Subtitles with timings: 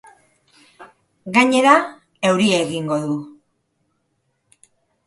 [1.35, 1.75] Gainera,
[2.33, 3.21] euria egingo du.